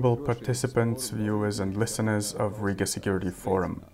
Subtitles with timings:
[0.00, 3.84] honorable participants, viewers, and listeners of Riga Security Forum.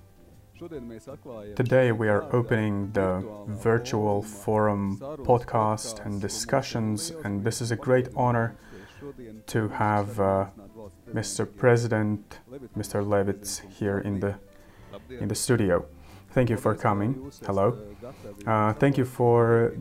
[1.57, 8.09] Today we are opening the virtual forum podcast and discussions, and this is a great
[8.15, 8.57] honor
[9.47, 10.47] to have uh,
[11.13, 11.45] Mr.
[11.45, 12.39] President,
[12.79, 13.05] Mr.
[13.05, 14.39] Levits, here in the
[15.11, 15.87] in the studio.
[16.31, 17.33] Thank you for coming.
[17.45, 17.77] Hello.
[18.47, 19.75] Uh, thank you for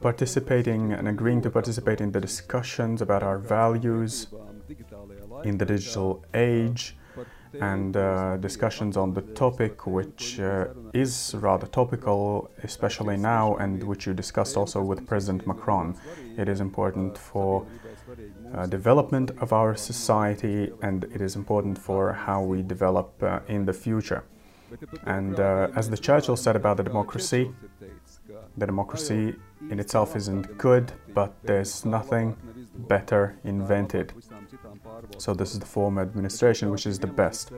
[0.00, 4.26] participating and agreeing to participate in the discussions about our values
[5.44, 6.96] in the digital age
[7.60, 14.06] and uh, discussions on the topic, which uh, is rather topical, especially now, and which
[14.06, 15.96] you discussed also with President Macron.
[16.36, 17.66] It is important for
[18.54, 23.64] uh, development of our society, and it is important for how we develop uh, in
[23.64, 24.24] the future.
[25.04, 27.50] And uh, as the Churchill said about the democracy,
[28.56, 29.34] the democracy
[29.70, 32.36] in itself isn't good, but there's nothing
[32.88, 34.12] better invented.
[35.18, 37.52] So this is the form of administration which is the best.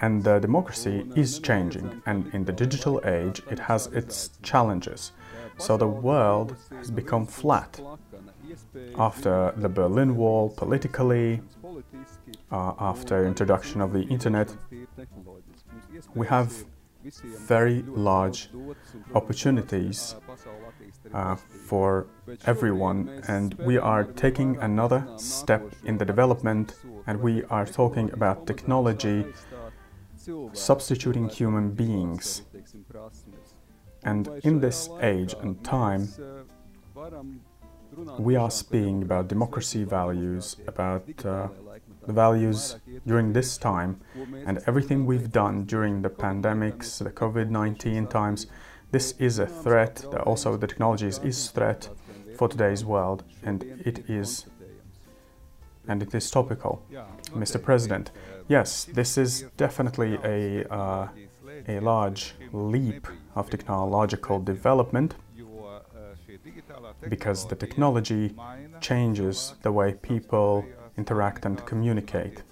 [0.00, 5.12] And the democracy is changing, and in the digital age, it has its challenges.
[5.58, 7.80] So the world has become flat.
[8.98, 11.40] After the Berlin Wall, politically,
[12.50, 14.54] uh, after introduction of the internet,
[16.14, 16.64] we have
[17.22, 18.48] very large
[19.14, 20.16] opportunities
[21.14, 22.06] uh, for
[22.44, 26.74] everyone, and we are taking another step in the development,
[27.06, 29.24] and we are talking about technology
[30.52, 32.42] substituting human beings.
[34.02, 36.08] And in this age and time,
[38.18, 41.48] we are speaking about democracy values, about uh,
[42.06, 42.76] the values
[43.06, 44.00] during this time,
[44.46, 48.46] and everything we've done during the pandemics, the COVID 19 times.
[48.94, 51.88] This is a threat, also the technologies is threat
[52.36, 54.46] for today's world, and it is
[55.88, 56.80] and it is topical.
[57.34, 57.60] Mr.
[57.60, 58.12] President,
[58.46, 61.08] yes, this is definitely a, uh,
[61.66, 65.16] a large leap of technological development
[67.08, 68.32] because the technology
[68.80, 70.64] changes the way people
[70.96, 72.44] interact and communicate.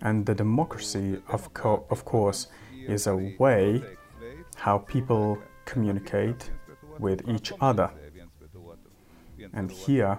[0.00, 2.46] And the democracy, of, co- of course,
[2.88, 3.82] is a way
[4.60, 6.50] how people communicate
[6.98, 7.90] with each other.
[9.54, 10.18] And here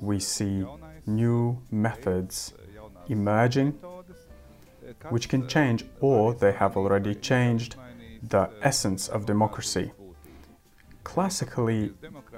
[0.00, 0.64] we see
[1.06, 2.52] new methods
[3.08, 3.78] emerging
[5.08, 7.76] which can change, or they have already changed,
[8.22, 9.92] the essence of democracy.
[11.04, 11.92] Classically,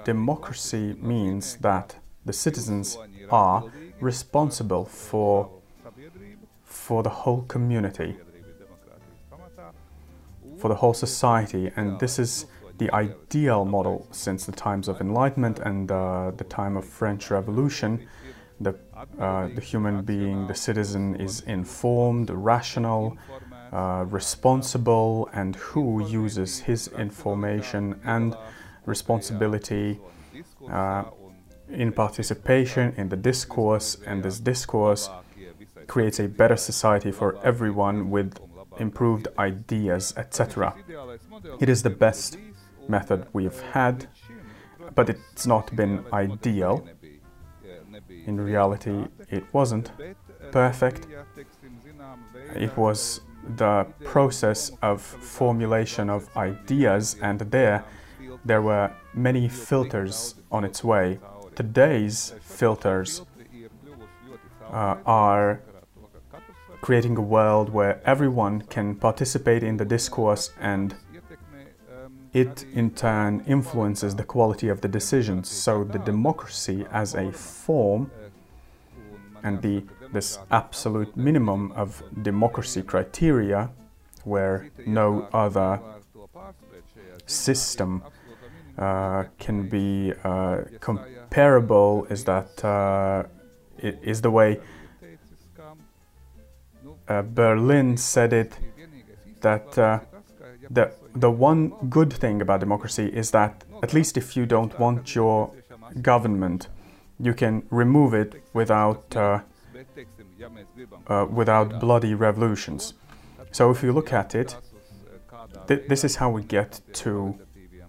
[0.05, 1.97] democracy means that
[2.27, 2.99] the citizens
[3.31, 3.65] are
[4.01, 5.51] responsible for,
[6.63, 8.19] for the whole community,
[10.63, 12.47] for the whole society, and this is
[12.79, 18.07] the ideal model since the times of Enlightenment and uh, the time of French Revolution.
[18.61, 18.75] The,
[19.19, 23.19] uh, the human being, the citizen, is informed, rational,
[23.73, 25.85] uh, responsible, and who
[26.23, 28.37] uses his information and
[28.87, 29.99] responsibility
[30.71, 31.03] uh,
[31.69, 35.11] in participation in the discourse, and this discourse
[35.89, 38.39] creates a better society for everyone with
[38.79, 40.75] improved ideas, etc.
[41.61, 42.39] It is the best
[42.89, 44.07] method we've had,
[44.95, 46.87] but it's not been ideal.
[48.27, 49.93] In reality, it wasn't
[50.51, 51.07] perfect.
[52.55, 53.21] It was
[53.57, 57.85] the process of formulation of ideas, and there
[58.45, 61.19] there were many filters on its way.
[61.55, 63.23] Today's filters
[64.71, 65.61] uh, are
[66.83, 70.95] creating a world where everyone can participate in the discourse and
[72.35, 75.49] it in turn influences the quality of the decisions.
[75.49, 78.11] So the democracy as a form
[79.43, 83.71] and the this absolute minimum of democracy criteria
[84.25, 85.81] where no other
[87.27, 88.03] system
[88.77, 93.25] uh, can be uh, comparable is that uh,
[93.79, 94.61] is the way
[97.09, 98.59] uh, Berlin said it
[99.41, 100.01] that uh,
[100.71, 105.15] the the one good thing about democracy is that at least if you don't want
[105.15, 105.51] your
[106.01, 106.69] government,
[107.19, 109.41] you can remove it without uh,
[111.07, 112.95] uh, without bloody revolutions.
[113.51, 114.57] So if you look at it,
[115.69, 117.39] th- this is how we get to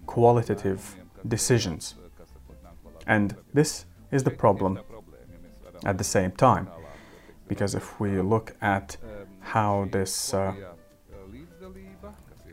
[0.06, 0.96] qualitative
[1.26, 1.94] decisions,
[3.06, 4.78] and this is the problem
[5.84, 6.68] at the same time,
[7.48, 8.96] because if we look at
[9.40, 10.54] how this uh,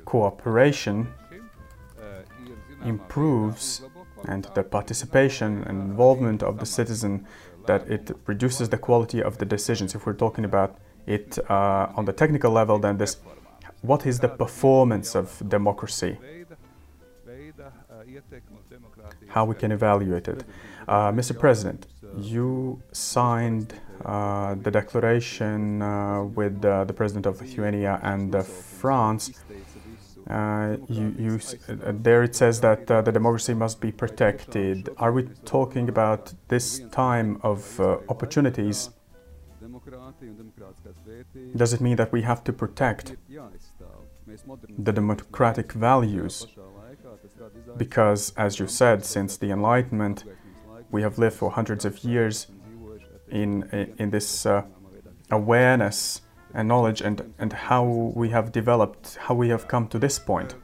[0.05, 1.07] cooperation
[2.85, 3.81] improves
[4.25, 7.25] and the participation and involvement of the citizen
[7.65, 9.95] that it reduces the quality of the decisions.
[9.95, 13.17] If we're talking about it uh, on the technical level, then this
[13.81, 16.17] what is the performance of democracy?
[19.27, 20.43] How we can evaluate it.
[20.87, 21.37] Uh, Mr.
[21.37, 21.87] President,
[22.17, 23.73] you signed
[24.05, 29.31] uh, the declaration uh, with uh, the president of Lithuania and uh, France.
[30.29, 34.89] Uh, you, you, there it says that the democracy must be protected.
[34.97, 38.91] Are we talking about this time of opportunities?
[41.55, 43.15] Does it mean that we have to protect
[44.77, 46.47] the democratic values?
[47.77, 50.23] Because, as you said, since the Enlightenment,
[50.91, 52.47] we have lived for hundreds of years
[53.31, 53.63] in,
[53.97, 54.63] in this uh,
[55.29, 56.21] awareness
[56.53, 57.83] and knowledge and, and how
[58.15, 60.55] we have developed, how we have come to this point.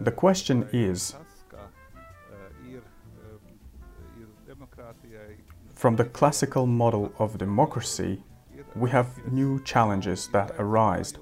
[0.00, 1.14] The question is
[5.74, 8.22] from the classical model of democracy,
[8.74, 11.14] we have new challenges that arise.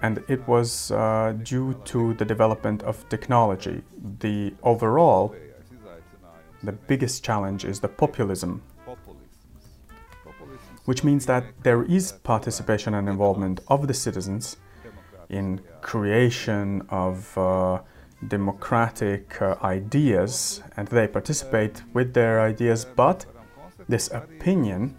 [0.00, 3.82] And it was uh, due to the development of technology.
[4.18, 5.34] The overall,
[6.62, 8.62] the biggest challenge is the populism,
[10.84, 14.56] which means that there is participation and involvement of the citizens
[15.28, 17.80] in creation of uh,
[18.28, 23.24] democratic uh, ideas and they participate with their ideas but
[23.88, 24.94] this opinion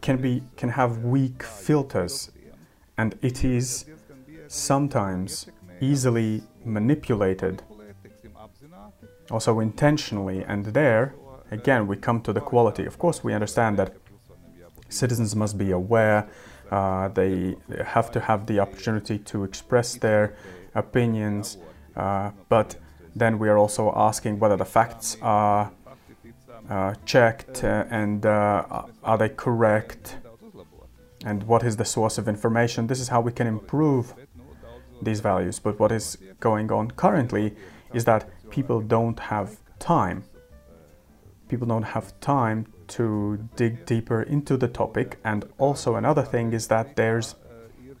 [0.00, 2.30] can be can have weak filters
[2.96, 3.84] and it is
[4.46, 5.48] sometimes
[5.80, 7.62] easily manipulated
[9.30, 11.14] also intentionally and there
[11.50, 13.94] again we come to the quality of course we understand that
[14.88, 16.28] citizens must be aware
[16.70, 20.36] uh, they have to have the opportunity to express their
[20.74, 21.58] opinions,
[21.96, 22.76] uh, but
[23.16, 25.72] then we are also asking whether the facts are
[26.68, 30.18] uh, checked uh, and uh, are they correct
[31.24, 32.86] and what is the source of information.
[32.86, 34.14] This is how we can improve
[35.02, 35.58] these values.
[35.58, 37.56] But what is going on currently
[37.92, 40.24] is that people don't have time.
[41.48, 45.18] People don't have time to dig deeper into the topic.
[45.24, 47.34] And also, another thing is that there's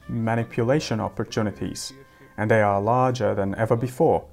[0.08, 1.92] manipulation opportunities
[2.36, 4.24] and they are larger than ever before.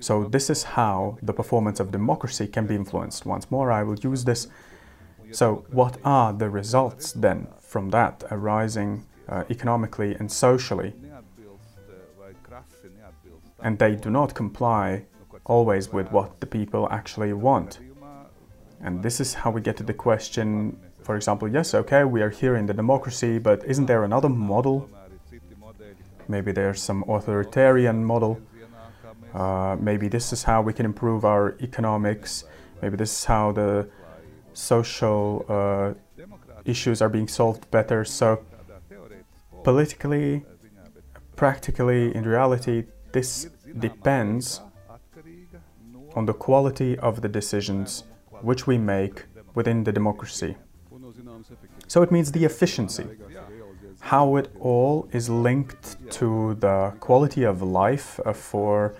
[0.00, 3.26] So, this is how the performance of democracy can be influenced.
[3.26, 4.48] Once more, I will use this.
[5.32, 10.94] So, what are the results then from that arising uh, economically and socially?
[13.62, 15.04] And they do not comply
[15.44, 17.80] always with what the people actually want.
[18.82, 22.28] And this is how we get to the question for example, yes, okay, we are
[22.28, 24.88] here in the democracy, but isn't there another model
[26.30, 28.40] Maybe there's some authoritarian model.
[29.34, 32.44] Uh, maybe this is how we can improve our economics.
[32.80, 33.88] Maybe this is how the
[34.52, 35.94] social uh,
[36.64, 38.04] issues are being solved better.
[38.04, 38.44] So,
[39.64, 40.44] politically,
[41.34, 43.48] practically, in reality, this
[43.78, 44.60] depends
[46.14, 48.04] on the quality of the decisions
[48.42, 49.24] which we make
[49.54, 50.56] within the democracy.
[51.88, 53.06] So it means the efficiency
[54.00, 58.94] how it all is linked to the quality of life uh, for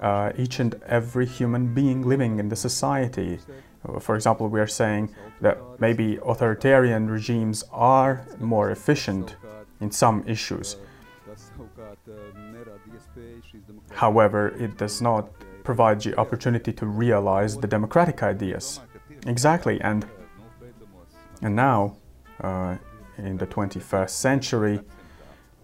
[0.00, 3.38] uh, each and every human being living in the society.
[4.00, 9.36] For example, we are saying that maybe authoritarian regimes are more efficient
[9.80, 10.76] in some issues.
[13.92, 15.30] However, it does not
[15.64, 18.80] provide the opportunity to realize the democratic ideas.
[19.26, 20.06] Exactly, and
[21.42, 21.96] and now
[22.40, 22.76] uh,
[23.18, 24.80] in the 21st century,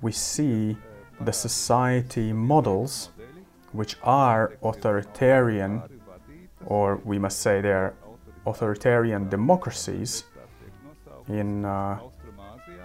[0.00, 0.76] we see
[1.20, 3.10] the society models
[3.72, 5.82] which are authoritarian,
[6.66, 7.94] or we must say they're
[8.46, 10.24] authoritarian democracies
[11.28, 11.98] in uh,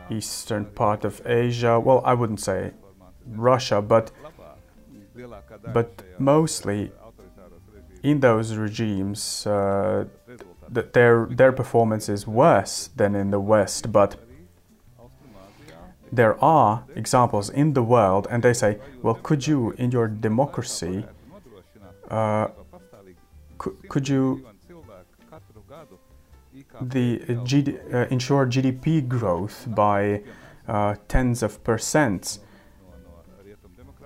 [0.09, 1.79] eastern part of Asia.
[1.79, 2.71] Well, I wouldn't say
[3.25, 4.11] Russia, but
[5.73, 6.91] but mostly
[8.03, 10.05] in those regimes, uh,
[10.73, 14.15] th- their their performance is worse than in the West, but
[16.11, 21.05] there are examples in the world, and they say, well, could you, in your democracy,
[22.09, 22.47] uh,
[23.57, 24.45] could, could you
[26.81, 30.21] the GD, uh, ensure GDP growth by
[30.67, 32.39] uh, tens of percents?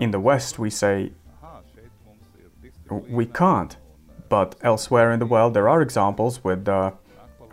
[0.02, 1.12] In the West, we say
[2.90, 3.78] we can't,
[4.28, 6.92] but elsewhere in the world, there are examples with uh,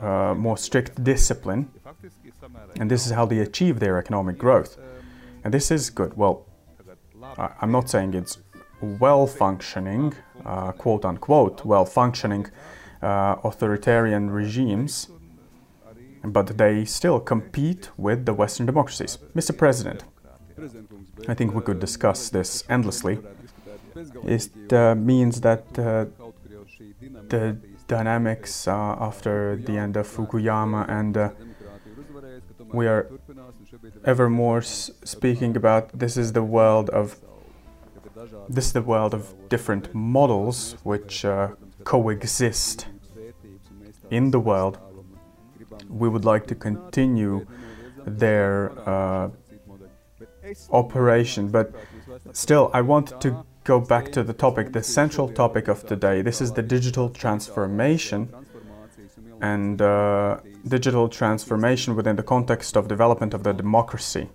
[0.00, 1.70] uh, more strict discipline
[2.78, 4.76] and this is how they achieve their economic growth.
[5.44, 6.16] And this is good.
[6.16, 6.46] Well,
[7.60, 8.38] I'm not saying it's
[8.80, 10.14] well functioning,
[10.44, 12.46] uh, quote unquote, well functioning
[13.02, 15.08] uh, authoritarian regimes,
[16.24, 19.18] but they still compete with the Western democracies.
[19.34, 19.56] Mr.
[19.56, 20.04] President,
[21.28, 23.18] I think we could discuss this endlessly.
[24.24, 26.06] It uh, means that uh,
[27.28, 31.30] the dynamics uh, after the end of Fukuyama and uh,
[32.72, 33.08] we are
[34.04, 37.16] ever more speaking about this is the world of
[38.48, 41.48] this is the world of different models which uh,
[41.84, 42.86] coexist
[44.10, 44.78] in the world.
[45.88, 47.46] We would like to continue
[48.04, 49.30] their uh,
[50.70, 51.72] operation, but
[52.32, 56.22] still, I want to go back to the topic, the central topic of today.
[56.22, 58.20] This is the digital transformation
[59.40, 64.28] and uh, digital transformation within the context of development of the democracy.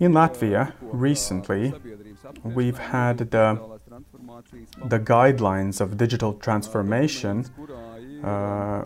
[0.00, 1.72] In Latvia, recently,
[2.42, 3.78] we've had the,
[4.84, 7.46] the guidelines of digital transformation
[8.24, 8.84] uh,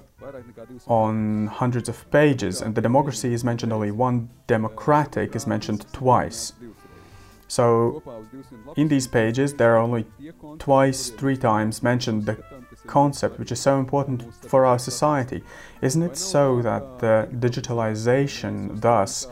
[0.87, 6.53] on hundreds of pages, and the democracy is mentioned only one democratic is mentioned twice.
[7.49, 8.01] So,
[8.77, 10.07] in these pages, there are only
[10.59, 12.37] twice, three times mentioned the
[12.87, 15.43] concept which is so important for our society.
[15.83, 19.27] Isn't it so that the digitalization thus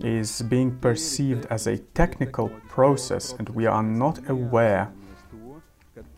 [0.00, 4.92] is being perceived as a technical process and we are not aware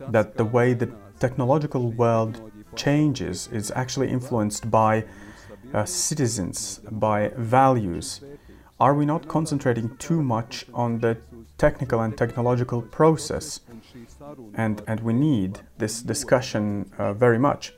[0.01, 2.41] that the way the technological world
[2.77, 5.05] changes is actually influenced by
[5.73, 8.21] uh, citizens, by values?
[8.79, 11.17] Are we not concentrating too much on the
[11.59, 13.61] technical and technological process?
[14.55, 17.73] And, and we need this discussion uh, very much.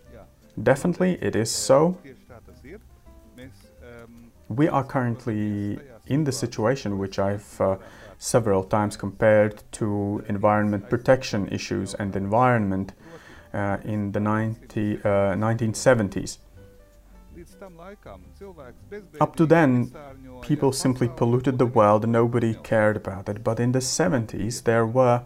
[0.61, 1.99] Definitely, it is so.
[4.49, 7.77] We are currently in the situation which I've uh,
[8.19, 12.93] several times compared to environment protection issues and environment
[13.85, 16.39] in the 90, 1970s.
[16.39, 16.45] Uh,
[19.21, 19.93] Up to then,
[20.43, 23.45] people simply polluted the world and nobody cared about it.
[23.45, 25.23] But in the 70s, there were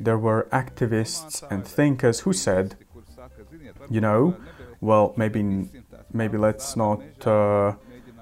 [0.00, 2.76] there were activists and thinkers who said,
[3.88, 4.36] you know,
[4.80, 5.68] well, maybe
[6.12, 7.74] maybe let's not uh,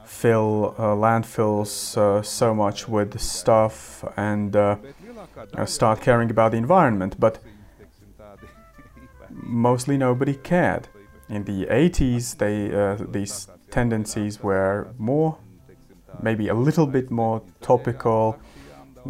[0.04, 4.76] fill uh, landfills uh, so much with stuff and uh,
[5.54, 7.18] uh, start caring about the environment.
[7.18, 7.38] But
[9.42, 10.88] mostly nobody cared.
[11.28, 15.38] In the 80s, they, uh, these tendencies were more,
[16.22, 18.38] maybe a little bit more topical.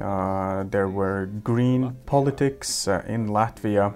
[0.00, 3.94] Uh, there were green politics uh, in Latvia.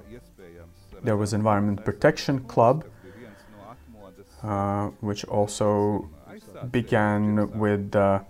[1.02, 2.84] There was Environment Protection Club,
[4.42, 6.08] uh, which also
[6.70, 8.20] began with uh,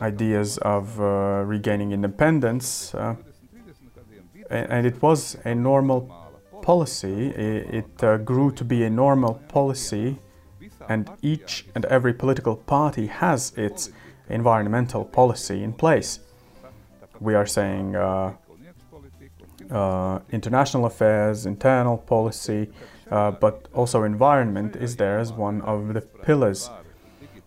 [0.00, 2.94] ideas of uh, regaining independence.
[4.50, 6.21] and it was a normal
[6.62, 7.28] policy.
[7.28, 10.18] It, it grew to be a normal policy
[10.88, 13.90] and each and every political party has its
[14.28, 16.20] environmental policy in place
[17.22, 18.34] we are saying uh,
[19.70, 22.68] uh, international affairs, internal policy,
[23.10, 26.68] uh, but also environment is there as one of the pillars.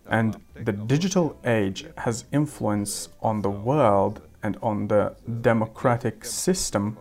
[0.08, 6.96] And the digital age has influence on the world and on the democratic system.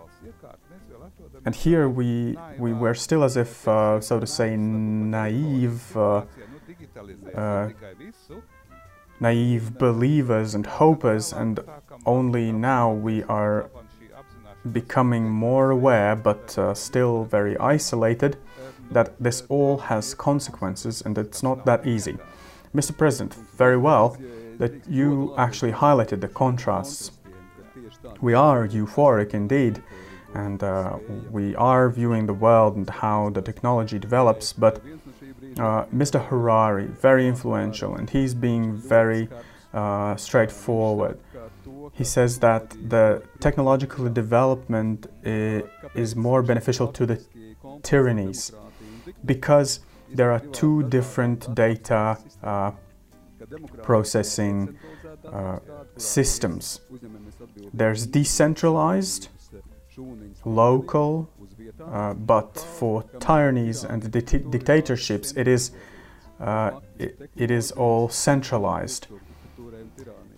[1.45, 6.23] And here we, we were still as if, uh, so to say, naive, uh,
[7.35, 7.69] uh,
[9.19, 11.59] naive believers and hopers, and
[12.05, 13.69] only now we are
[14.71, 18.37] becoming more aware, but uh, still very isolated,
[18.91, 22.17] that this all has consequences and it's not that easy.
[22.73, 22.95] Mr.
[22.97, 24.17] President, very well
[24.57, 27.11] that you actually highlighted the contrasts.
[28.21, 29.81] We are euphoric indeed,
[30.35, 30.97] and uh,
[31.31, 34.75] we are viewing the world and how the technology develops, but
[35.57, 36.23] uh, Mr.
[36.27, 39.29] Harari, very influential, and he's being very
[39.73, 41.17] uh, straightforward.
[41.93, 47.17] He says that the technological development is more beneficial to the
[47.83, 48.51] tyrannies
[49.23, 52.71] because there are two different data uh,
[53.83, 54.77] processing
[55.25, 55.59] uh,
[55.97, 56.81] systems.
[57.73, 59.29] There's decentralized,
[60.45, 61.29] local,
[61.81, 65.71] uh, but for tyrannies and dictatorships, it is
[66.39, 69.07] uh, it, it is all centralized,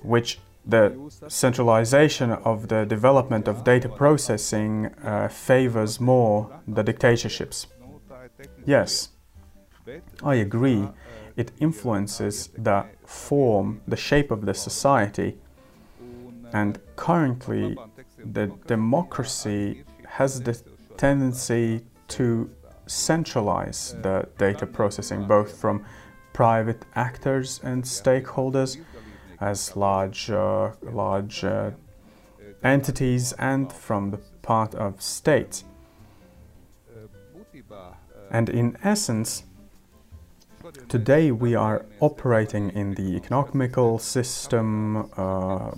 [0.04, 0.94] which the
[1.28, 7.68] centralization of the development of data processing uh, favors more the dictatorships.
[8.66, 9.10] Yes,
[10.24, 10.90] I agree.
[11.36, 15.38] It influences the form, the shape of the society,
[16.54, 17.78] And currently,
[18.18, 20.60] the democracy has the
[20.98, 22.50] tendency to
[22.88, 25.86] centralize the data processing both from
[26.34, 28.78] private actors and stakeholders
[29.40, 31.72] as large, uh, large uh,
[32.64, 35.64] entities and from the part of states.
[38.30, 39.44] And in essence,
[40.90, 45.72] today we are operating in the economical system, uh,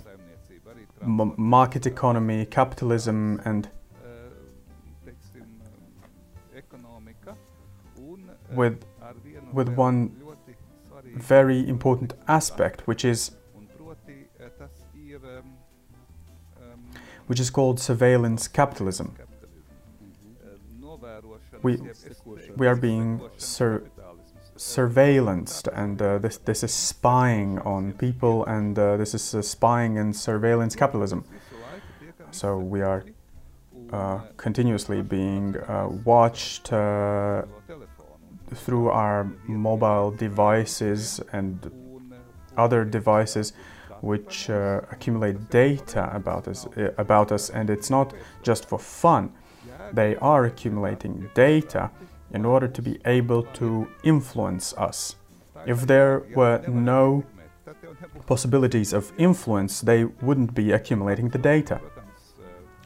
[1.02, 3.68] market economy, capitalism, and
[8.52, 8.84] with,
[9.52, 10.16] with one
[11.14, 13.32] very important aspect, which is
[17.26, 19.14] which is called surveillance capitalism.
[20.82, 21.58] Mm-hmm.
[21.62, 21.78] We,
[22.56, 23.84] we are being sur
[24.60, 29.96] surveillanced, and uh, this, this is spying on people, and uh, this is uh, spying
[29.96, 31.24] and surveillance capitalism.
[32.30, 33.02] So we are
[33.90, 37.44] uh, continuously being uh, watched uh,
[38.54, 41.70] through our mobile devices and
[42.58, 43.54] other devices
[44.02, 46.66] which accumulate data about us,
[46.98, 48.12] about us, and it's not
[48.42, 49.32] just for fun.
[49.92, 51.90] They are accumulating data
[52.32, 55.16] in order to be able to influence us.
[55.66, 57.24] If there were no
[58.26, 61.80] possibilities of influence, they wouldn't be accumulating the data.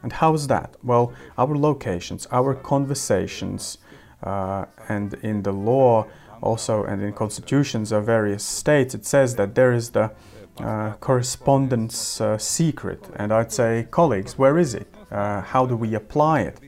[0.03, 0.75] And how is that?
[0.83, 3.79] Well, our locations, our conversations,
[4.23, 6.05] uh, and in the law
[6.41, 10.11] also and in constitutions of various states, it says that there is the
[10.59, 13.09] uh, correspondence uh, secret.
[13.15, 14.87] And I'd say, colleagues, where is it?
[15.11, 16.59] Uh, how do we apply it?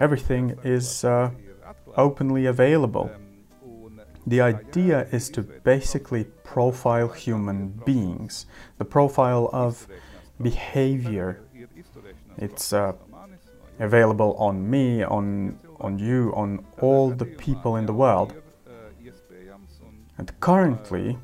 [0.00, 1.30] Everything is uh,
[1.96, 3.10] openly available.
[4.26, 9.88] The idea is to basically profile human beings, the profile of
[10.40, 11.40] behavior.
[12.36, 12.92] It's uh,
[13.78, 18.34] available on me, on, on you, on all the people in the world.
[20.18, 21.18] And currently,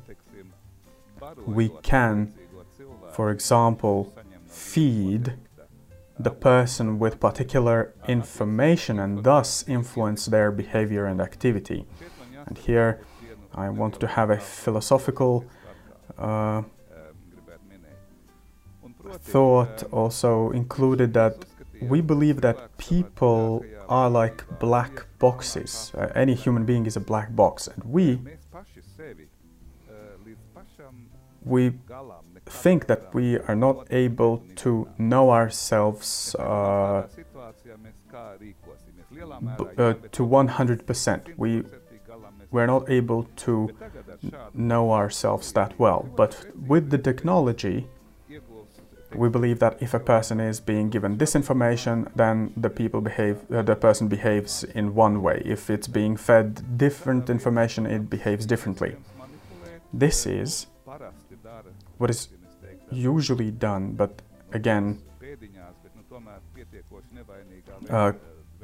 [1.45, 2.33] we can,
[3.11, 4.13] for example,
[4.47, 5.33] feed
[6.17, 11.85] the person with particular information and thus influence their behavior and activity.
[12.45, 13.01] And here
[13.53, 15.45] I want to have a philosophical
[16.17, 16.63] uh,
[19.19, 21.45] thought also included that
[21.81, 25.91] we believe that people are like black boxes.
[25.95, 28.19] Uh, any human being is a black box, and we
[31.43, 31.73] we
[32.45, 37.07] think that we are not able to know ourselves uh,
[39.77, 41.37] uh, to 100%.
[41.37, 41.63] We
[42.51, 43.69] we're not able to
[44.53, 46.07] know ourselves that well.
[46.15, 47.87] But with the technology,
[49.13, 53.39] we believe that if a person is being given this information, then the people behave,
[53.51, 55.41] uh, the person behaves in one way.
[55.45, 58.95] If it's being fed different information, it behaves differently.
[59.93, 60.67] This is
[61.97, 62.27] what is
[62.91, 64.21] usually done, but
[64.53, 65.01] again,
[67.89, 68.11] uh,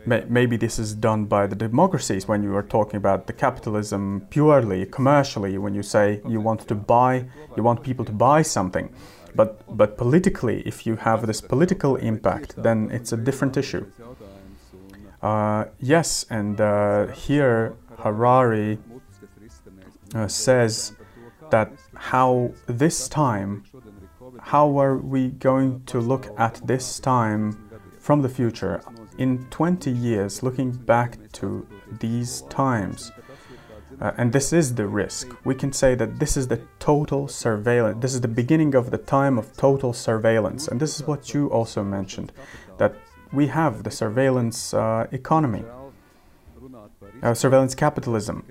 [0.06, 4.26] may, maybe this is done by the democracies when you are talking about the capitalism
[4.30, 5.58] purely commercially.
[5.58, 8.94] When you say you want to buy, you want people to buy something,
[9.36, 13.86] but but politically, if you have this political impact, then it's a different issue.
[15.22, 18.80] Uh, yes, and uh, here Harari
[20.16, 20.94] uh, says
[21.52, 23.64] that how this time,
[24.42, 28.82] how are we going to look at this time from the future?
[29.18, 31.66] In 20 years, looking back to
[32.00, 33.12] these times,
[34.02, 35.28] uh, and this is the risk.
[35.46, 38.02] We can say that this is the total surveillance.
[38.02, 40.68] This is the beginning of the time of total surveillance.
[40.68, 42.32] And this is what you also mentioned
[42.80, 42.96] that
[43.32, 45.64] we have the surveillance uh, economy,
[47.22, 48.44] uh, surveillance capitalism.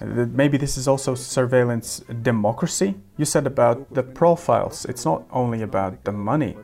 [0.00, 2.94] Maybe this is also surveillance democracy.
[3.16, 4.84] You said about the profiles.
[4.84, 6.56] It's not only about the money.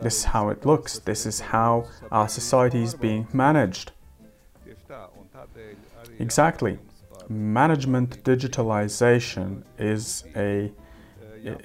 [0.00, 0.98] This is how it looks.
[0.98, 3.92] This is how our society is being managed.
[6.18, 6.78] Exactly.
[7.28, 10.72] Management digitalization is a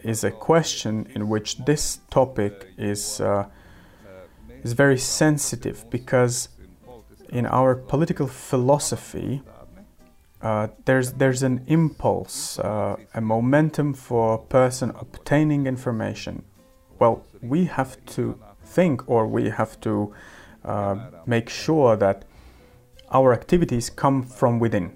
[0.04, 3.46] is a question in which this topic is uh,
[4.64, 6.50] is very sensitive because
[7.30, 9.42] in our political philosophy
[10.46, 16.44] uh, there's there's an impulse, uh, a momentum for a person obtaining information.
[17.00, 20.14] Well, we have to think, or we have to
[20.64, 22.26] uh, make sure that
[23.12, 24.92] our activities come from within.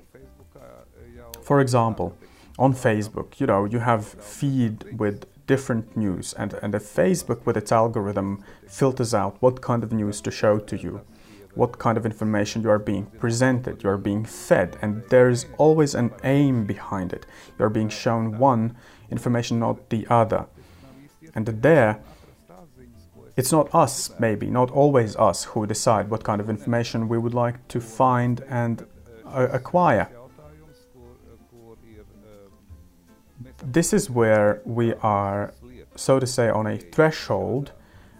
[1.42, 2.16] For example,
[2.60, 7.58] on Facebook, you know, you have feed with different news, and, and if Facebook with
[7.58, 11.02] its algorithm filters out what kind of news to show to you,
[11.60, 15.46] what kind of information you are being presented, you are being fed, and there is
[15.58, 17.26] always an aim behind it.
[17.58, 18.78] You are being shown one
[19.12, 20.46] information, not the other.
[21.36, 22.00] And there,
[23.36, 27.34] it's not us, maybe, not always us, who decide what kind of information we would
[27.34, 28.88] like to find and
[29.26, 30.10] uh, acquire.
[33.62, 35.54] This is where we are,
[35.96, 37.74] so to say, on a threshold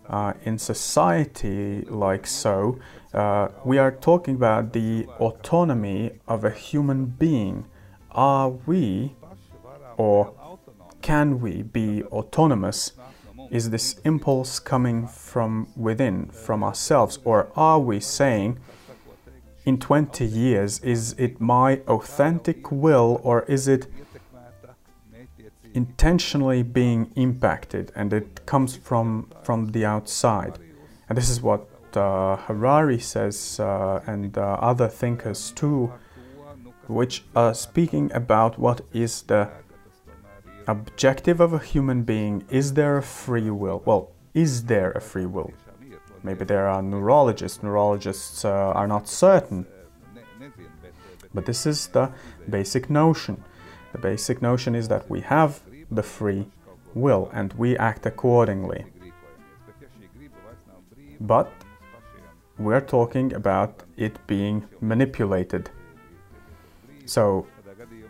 [0.10, 2.80] uh, in society like so.
[3.14, 7.66] Uh, we are talking about the autonomy of a human being.
[8.12, 9.16] Are we,
[9.98, 10.34] or
[11.02, 12.92] can we be autonomous
[13.50, 18.60] is this impulse coming from within, from ourselves, or are we saying,
[19.66, 23.88] in 20 years, is it my authentic will, or is it
[25.74, 30.60] intentionally being impacted and it comes from, from the outside?
[31.08, 35.92] And this is what Harari says, uh, and uh, other thinkers too,
[36.88, 39.50] which are speaking about what is the
[40.68, 43.82] objective of a human being is there a free will?
[43.86, 45.52] Well, is there a free will?
[46.24, 47.64] Maybe there are neurologists.
[47.64, 49.66] Neurologists uh, are not certain.
[51.34, 52.12] But this is the
[52.50, 53.44] basic notion.
[53.94, 56.48] The basic notion is that we have the free
[56.94, 58.86] will and we act accordingly.
[61.20, 61.52] But
[62.60, 65.70] we're talking about it being manipulated.
[67.06, 67.48] So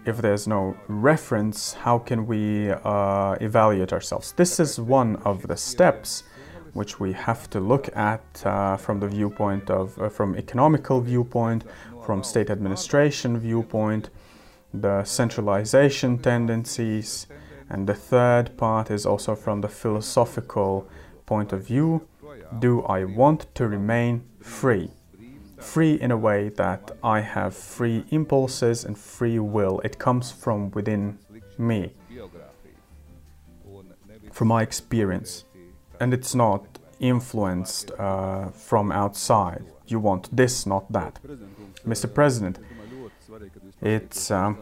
[0.06, 4.32] if there's no reference, how can we uh, evaluate ourselves?
[4.34, 6.24] This is one of the steps
[6.74, 11.64] which we have to look at uh, from the viewpoint of, uh, from economical viewpoint,
[12.06, 14.10] from state administration viewpoint,
[14.74, 17.28] the centralization tendencies,
[17.70, 20.88] and the third part is also from the philosophical
[21.26, 22.08] point of view.
[22.58, 24.92] Do I want to remain free?
[25.62, 29.80] free in a way that I have free impulses and free will.
[29.84, 31.20] It comes from within
[31.58, 31.94] me,
[34.32, 35.44] from my experience,
[36.00, 36.66] and it's not
[37.00, 39.66] influenced uh, from outside.
[39.88, 41.20] You want this, not that.
[41.88, 42.14] Mr.
[42.14, 42.60] President,
[43.82, 44.58] it's, um,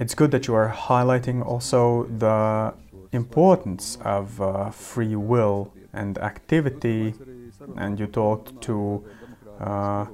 [0.00, 2.74] it's good that you are highlighting also the
[3.12, 7.14] importance of uh, free will and activity,
[7.76, 9.04] and you talked to
[9.60, 10.06] uh,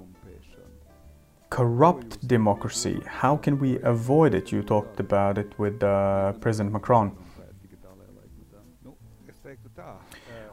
[1.51, 3.01] corrupt democracy.
[3.07, 4.53] How can we avoid it?
[4.53, 7.17] You talked about it with uh, President Macron.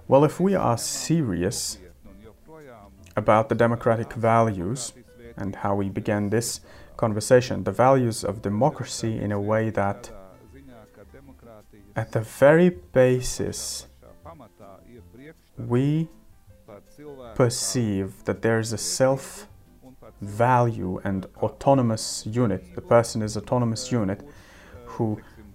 [0.08, 1.78] Well, if we are serious
[3.16, 4.94] about the democratic values
[5.38, 6.62] and how we began this
[6.98, 10.12] conversation, the values of democracy in a way that
[12.02, 12.70] at the very
[13.02, 13.86] basis
[15.74, 16.10] we
[17.36, 19.48] perceive that there is a self
[20.22, 24.20] value and autonomous unit, the person is autonomous unit
[24.94, 25.08] who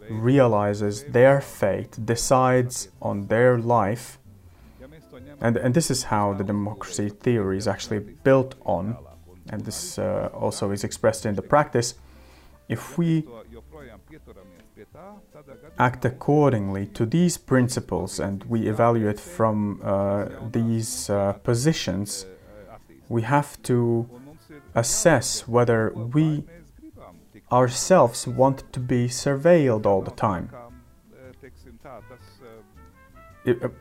[0.09, 4.19] realizes their fate, decides on their life.
[5.41, 8.97] And, and this is how the democracy theory is actually built on,
[9.51, 11.95] and this uh, also is expressed in the practice.
[12.69, 13.25] If we
[15.79, 22.27] act accordingly to these principles and we evaluate from uh, these uh, positions,
[23.09, 24.09] we have to
[24.75, 26.45] assess whether we
[27.53, 30.51] ourselves want to be surveilled all the time.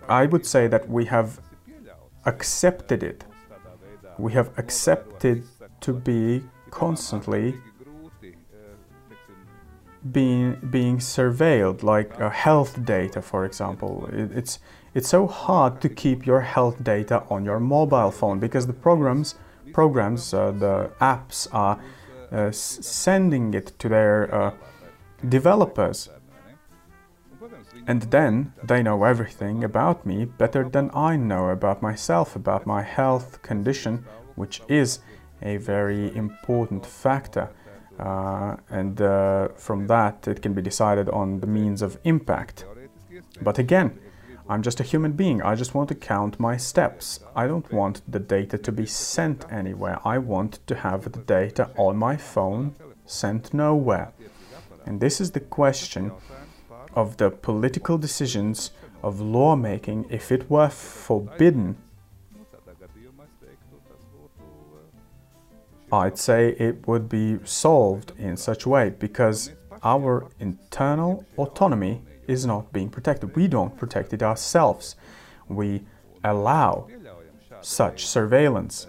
[0.07, 1.39] I would say that we have
[2.25, 3.25] accepted it.
[4.17, 5.43] We have accepted
[5.81, 7.55] to be constantly
[10.11, 14.09] being being surveilled, like uh, health data, for example.
[14.11, 14.59] It, it's
[14.93, 19.35] it's so hard to keep your health data on your mobile phone because the programs
[19.73, 21.79] programs uh, the apps are
[22.31, 24.51] uh, sending it to their uh,
[25.27, 26.09] developers
[27.87, 32.81] and then they know everything about me better than I know about myself, about my
[32.81, 34.99] health condition, which is
[35.41, 37.49] a very important factor.
[37.99, 42.65] Uh, and uh, from that it can be decided on the means of impact.
[43.41, 43.99] But again,
[44.47, 45.41] I'm just a human being.
[45.41, 47.19] I just want to count my steps.
[47.35, 49.99] I don't want the data to be sent anywhere.
[50.05, 54.13] I want to have the data on my phone sent nowhere.
[54.85, 56.11] And this is the question
[56.93, 61.77] of the political decisions of lawmaking if it were forbidden
[65.95, 69.51] I'd say it would be solved in such a way because
[69.83, 73.35] our internal autonomy is not being protected.
[73.35, 74.95] We don't protect it ourselves.
[75.47, 75.83] We
[76.23, 76.87] allow
[77.61, 78.87] such surveillance.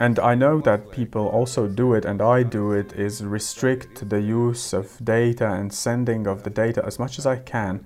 [0.00, 4.20] And I know that people also do it, and I do it, is restrict the
[4.20, 7.84] use of data and sending of the data as much as I can.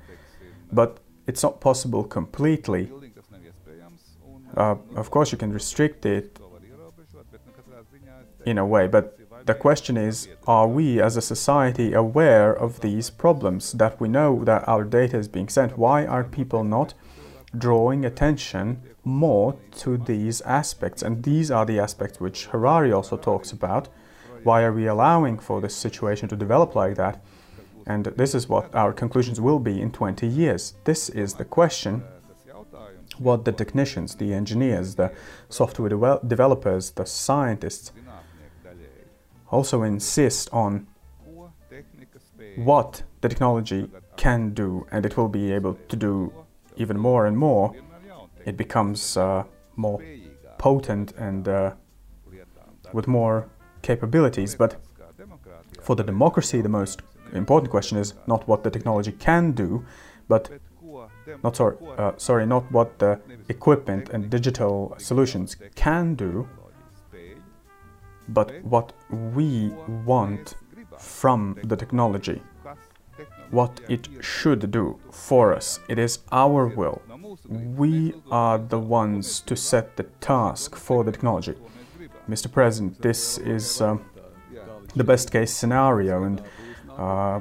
[0.71, 2.91] But it's not possible completely.
[4.57, 6.39] Uh, of course, you can restrict it
[8.45, 13.11] in a way, but the question is are we as a society aware of these
[13.11, 15.79] problems that we know that our data is being sent?
[15.79, 16.95] Why are people not
[17.57, 21.03] drawing attention more to these aspects.
[21.03, 23.89] And these are the aspects which Harari also talks about.
[24.43, 27.23] Why are we allowing for this situation to develop like that?
[27.87, 30.75] And this is what our conclusions will be in 20 years.
[30.85, 32.05] This is the question
[33.23, 35.13] what the technicians, the engineers, the
[35.49, 37.93] software de developers, the scientists
[39.51, 40.87] also insist on
[42.57, 46.33] what the technology can do, and it will be able to do
[46.77, 47.75] even more and more
[48.45, 49.45] it becomes uh,
[49.77, 50.03] more
[50.59, 51.73] potent and uh,
[52.93, 53.49] with more
[53.83, 54.55] capabilities.
[54.55, 54.77] But
[55.81, 59.85] for the democracy, the most important question is not what the technology can do,
[60.29, 60.51] but
[61.43, 66.49] not sorry, uh, sorry, not what the equipment and digital solutions can do,
[68.29, 69.73] but what we
[70.07, 70.55] want
[70.99, 72.41] from the technology,
[73.51, 75.81] what it should do for us.
[75.89, 77.03] It is our will
[77.49, 81.55] we are the ones to set the task for the technology.
[82.29, 82.51] Mr.
[82.51, 83.97] President, this is uh,
[84.95, 86.43] the best case scenario, and
[86.97, 87.41] uh,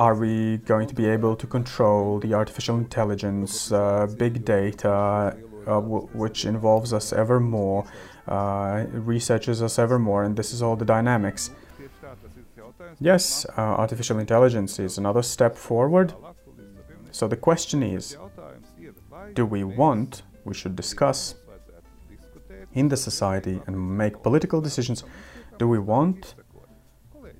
[0.00, 5.36] are we going to be able to control the artificial intelligence, uh, big data,
[5.66, 7.84] uh, which involves us ever more,
[8.26, 11.50] uh, researches us ever more, and this is all the dynamics.
[12.98, 16.14] Yes, uh, artificial intelligence is another step forward.
[17.10, 18.16] So the question is,
[19.34, 21.34] do we want, we should discuss
[22.72, 25.04] in the society and make political decisions,
[25.58, 26.36] do we want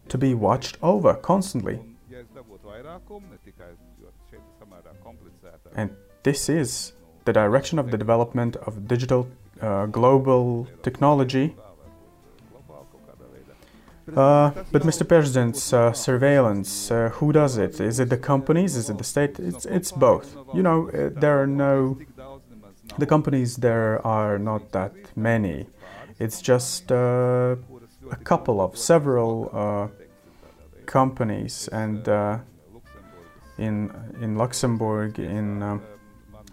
[0.09, 1.90] to be watched over constantly?
[5.75, 5.91] And
[6.23, 6.93] this is
[7.25, 9.29] the direction of the development of digital
[9.61, 11.57] uh, global technology.
[14.17, 15.07] Uh, but Mr.
[15.07, 17.81] President's uh, surveillance, uh, who does it?
[17.81, 18.77] Is it the companies?
[18.77, 19.39] Is it the state?
[19.39, 20.37] It's, it's both.
[20.55, 21.99] You know, uh, there are no.
[22.99, 25.67] The companies there are not that many.
[26.19, 27.57] It's just uh,
[28.11, 29.93] a couple of several
[30.87, 32.09] companies, and
[33.61, 35.83] in in Luxembourg, in um,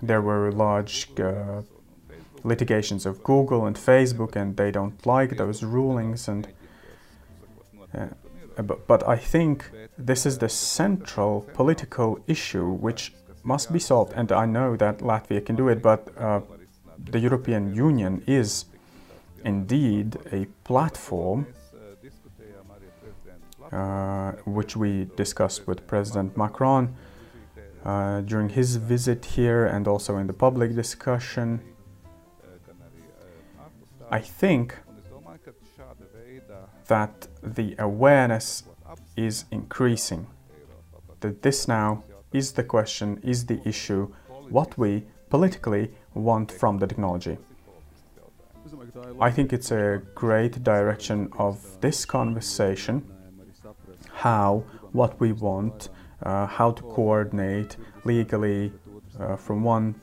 [0.01, 1.09] there were large
[2.43, 6.47] litigations of Google and Facebook, and they don't like those rulings and
[7.93, 8.07] uh,
[8.63, 14.31] but, but, I think this is the central political issue which must be solved, and
[14.31, 16.41] I know that Latvia can do it, but uh,
[16.97, 18.65] the European Union is
[19.45, 21.45] indeed a platform
[23.71, 26.95] uh, which we discussed with President Macron
[27.84, 31.62] uh, during his visit here and also in the public discussion.
[34.10, 34.75] I think
[36.88, 38.63] that the awareness
[39.17, 40.27] is increasing.
[41.19, 44.13] That this now is the question, is the issue,
[44.49, 47.38] what we politically want from the technology.
[49.19, 53.03] I think it's a great direction of this conversation
[54.17, 55.89] how, what we want,
[56.23, 58.71] uh, how to coordinate legally
[59.19, 59.95] uh, from one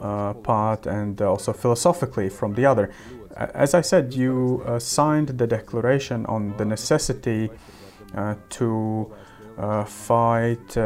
[0.00, 2.90] uh, part and also philosophically from the other.
[3.36, 7.50] As I said, you uh, signed the declaration on the necessity
[8.14, 9.12] uh, to
[9.58, 10.76] uh, fight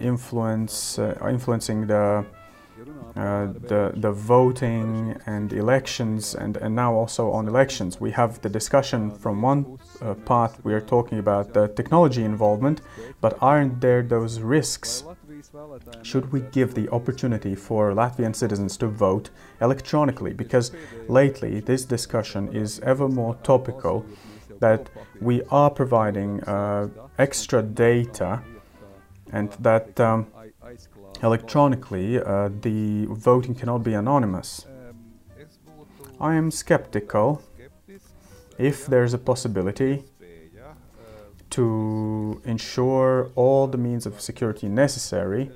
[0.00, 2.24] influence, influencing the
[3.14, 8.00] the, the voting and elections, and, and now also on elections.
[8.00, 12.80] We have the discussion from one uh, part, we are talking about the technology involvement,
[13.20, 15.04] but aren't there those risks?
[16.02, 20.32] Should we give the opportunity for Latvian citizens to vote electronically?
[20.32, 20.72] Because
[21.08, 24.04] lately this discussion is ever more topical
[24.60, 24.88] that
[25.20, 26.88] we are providing uh,
[27.18, 28.42] extra data
[29.32, 30.26] and that um,
[31.22, 34.66] electronically, uh, the voting cannot be anonymous.
[36.20, 37.42] I am skeptical
[38.58, 40.04] if there's a possibility
[41.50, 45.50] to ensure all the means of security necessary.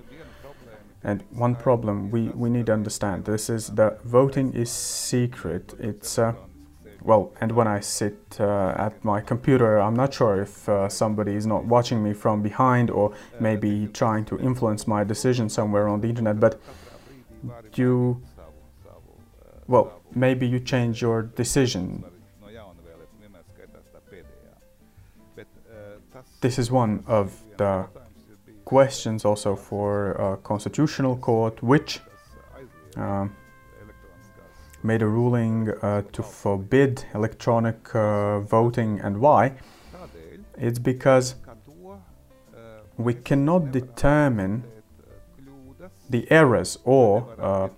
[1.03, 5.75] And one problem we, we need to understand this is that voting is secret.
[5.79, 6.35] It's uh,
[7.07, 11.35] well, and when I sit uh, at my computer, I'm not sure if uh, somebody
[11.37, 16.01] is not watching me from behind or maybe trying to influence my decision somewhere on
[16.01, 16.41] the internet.
[16.41, 16.61] But
[17.75, 18.21] you,
[19.69, 22.05] well, maybe you change your decision.
[26.41, 27.87] This is one of the
[28.65, 32.01] questions also for uh, constitutional court, which
[32.97, 33.29] uh,
[34.87, 39.53] made a ruling uh, to forbid electronic uh, voting and why?
[40.57, 41.35] It's because
[42.97, 44.65] we cannot determine
[46.09, 47.69] the errors or uh,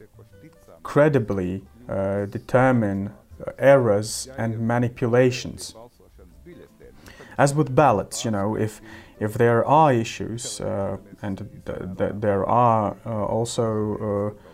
[0.82, 3.10] credibly uh, determine
[3.58, 5.74] errors and manipulations.
[7.36, 8.80] As with ballots, you know, if
[9.20, 13.66] if there are issues, uh, and th th there are uh, also
[14.08, 14.47] uh,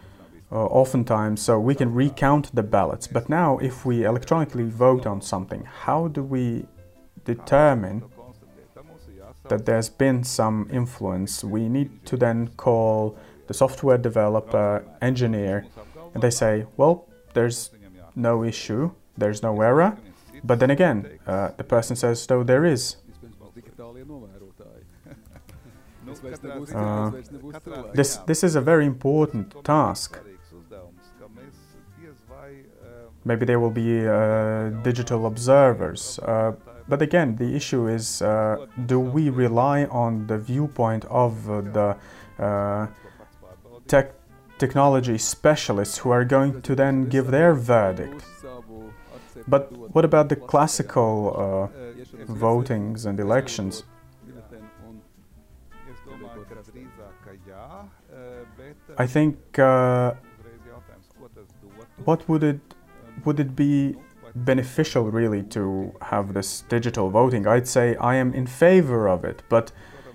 [0.59, 3.07] oftentimes, so we can recount the ballots.
[3.07, 6.67] But now, if we electronically vote on something, how do we
[7.25, 8.05] determine
[9.49, 11.43] that there's been some influence?
[11.43, 15.67] We need to then call the software developer, engineer,
[16.15, 17.71] and they say, well, there's
[18.15, 19.99] no issue, there's no error.
[20.45, 22.97] But then again, uh, the person says, no, there is.
[26.75, 27.11] Uh,
[27.95, 30.19] this, this is a very important task.
[33.25, 36.19] Maybe there will be uh, digital observers.
[36.19, 36.53] Uh,
[36.89, 41.97] but again, the issue is uh, do we rely on the viewpoint of the
[42.39, 42.87] uh,
[43.89, 44.13] tech
[44.59, 48.23] technology specialists who are going to then give their verdict?
[49.49, 53.85] But what about the classical uh, votings and elections?
[58.99, 60.15] I think uh,
[62.05, 62.74] what would it
[63.25, 63.97] would it be
[64.35, 67.47] beneficial really to have this digital voting?
[67.47, 69.73] I'd say I am in favor of it, but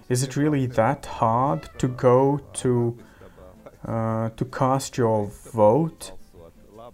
[0.09, 2.97] is it really that hard to go to
[3.85, 6.11] uh, to cast your vote?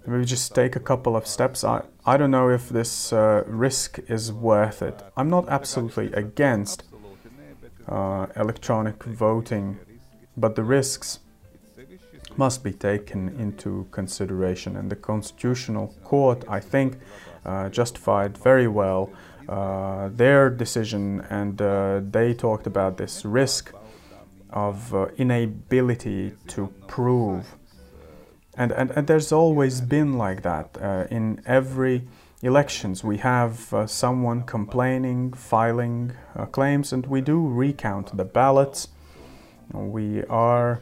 [0.06, 1.64] Maybe just take a couple of steps.
[1.64, 5.02] I, I don't know if this uh, risk is worth it.
[5.18, 6.84] I'm not absolutely against
[7.88, 9.80] uh, electronic voting,
[10.38, 11.20] but the risks
[12.38, 14.76] must be taken into consideration.
[14.76, 16.98] And the Constitutional Court, I think,
[17.46, 19.12] uh, justified very well
[19.48, 23.72] uh, their decision, and uh, they talked about this risk
[24.50, 27.56] of uh, inability to prove.
[28.58, 30.78] And, and, and there's always been like that.
[30.82, 32.08] Uh, in every
[32.42, 36.14] elections, we have uh, someone complaining, filing
[36.52, 38.88] claims, and we do recount the ballots.
[39.72, 40.82] We are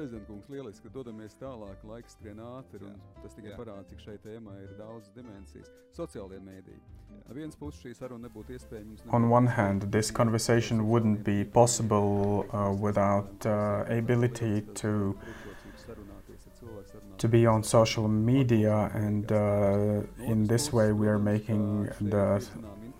[0.00, 4.54] Prezidentkungs, lieliski, ka dodamies tālāk, laiks skrien ātri, un tas tikai parāda, cik šai tēmai
[4.62, 5.68] ir daudz dimensijas.
[5.92, 6.80] Sociālie mēdīji.
[9.12, 15.14] On one hand, this conversation wouldn't be possible uh, without uh, ability to
[17.18, 22.42] to be on social media, and uh, in this way, we are making the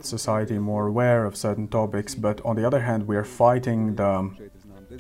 [0.02, 2.14] society more aware of certain topics.
[2.14, 4.30] But on the other hand, we are fighting the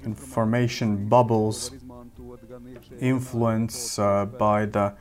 [0.04, 1.70] information bubbles
[3.00, 4.94] influence uh, by the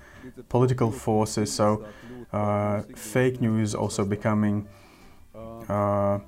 [0.49, 1.51] political forces.
[1.53, 1.85] So
[2.31, 4.67] uh, fake news also becoming
[5.67, 6.19] uh,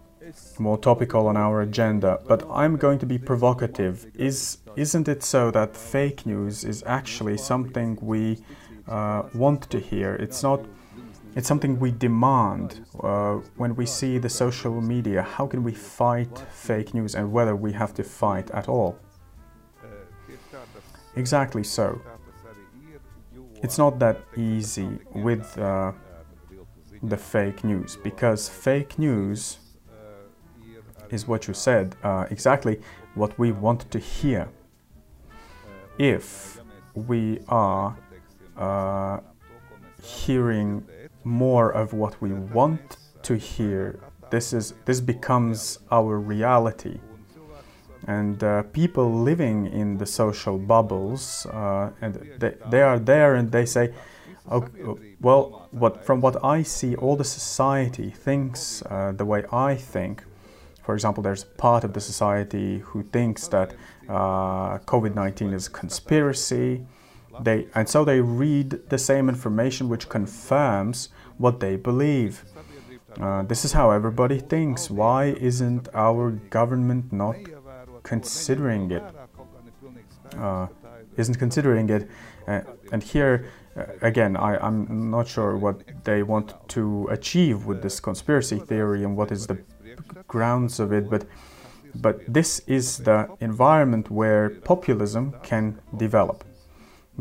[0.60, 2.20] more topical on our agenda.
[2.28, 4.08] But I'm going to be provocative.
[4.16, 8.38] Is isn't it so that fake news is actually something we
[8.88, 10.16] uh, want to hear?
[10.16, 10.66] It's not.
[11.34, 15.22] It's something we demand uh, when we see the social media.
[15.22, 18.98] How can we fight fake news and whether we have to fight at all?
[21.16, 22.02] Exactly so.
[23.64, 25.92] It's not that easy with uh,
[27.04, 29.60] the fake news because fake news
[31.10, 32.80] is what you said, uh, exactly
[33.16, 34.48] what we want to hear.
[35.98, 36.60] If
[36.96, 37.98] we are
[38.58, 39.20] uh,
[40.02, 40.86] hearing
[41.24, 44.00] more of what we want to hear,
[44.32, 47.00] this is this becomes our reality
[48.08, 53.52] and uh, people living in the social bubbles uh, and they, they are there and
[53.52, 53.94] they say
[54.52, 54.72] okay,
[55.20, 60.24] well what from what i see all the society thinks uh, the way i think
[60.84, 63.74] for example there's part of the society who thinks that
[64.10, 66.82] uh, covid-19 is a conspiracy
[67.40, 72.44] they and so they read the same information which confirms what they believe.
[73.20, 74.90] Uh, this is how everybody thinks.
[74.90, 77.36] Why isn't our government not
[78.04, 79.04] considering it?
[80.38, 80.68] Uh,
[81.18, 82.08] isn't considering it.
[82.48, 83.46] Uh, and here,
[83.76, 89.04] uh, again, I, I'm not sure what they want to achieve with this conspiracy theory
[89.04, 89.60] and what is the
[90.28, 91.26] grounds of it, but
[91.96, 96.46] but this is the environment where populism can develop.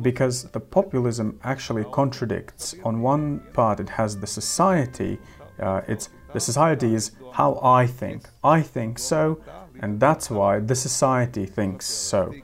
[0.01, 2.77] Because the populism actually contradicts.
[2.85, 5.19] On one part, it has the society.
[5.59, 8.29] Uh, it's the society is how I think.
[8.45, 9.41] I think so,
[9.81, 12.35] and that's why the society thinks so.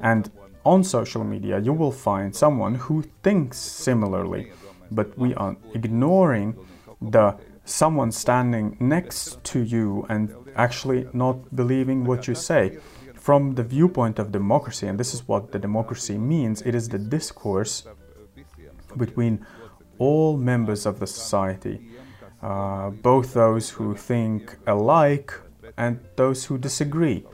[0.00, 0.30] And
[0.64, 4.52] on social media, you will find someone who thinks similarly,
[4.90, 6.56] but we are ignoring
[7.00, 7.36] the
[7.66, 12.78] someone standing next to you and actually not believing what you say.
[13.14, 16.98] From the viewpoint of democracy, and this is what the democracy means, it is the
[16.98, 17.86] discourse
[18.96, 19.46] between
[19.98, 21.80] all members of the society,
[22.42, 25.32] uh, both those who think alike
[25.76, 27.24] and those who disagree.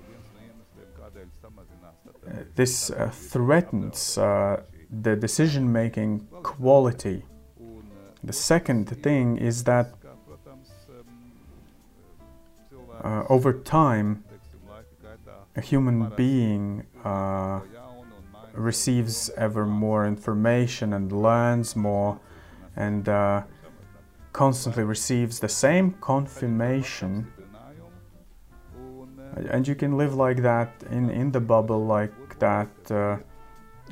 [2.55, 7.25] This uh, threatens uh, the decision making quality.
[8.23, 9.95] The second thing is that
[13.03, 14.25] uh, over time,
[15.57, 17.61] a human being uh,
[18.53, 22.21] receives ever more information and learns more
[22.77, 23.43] and uh,
[24.33, 27.33] constantly receives the same confirmation.
[29.51, 33.17] And you can live like that in, in the bubble, like that, uh,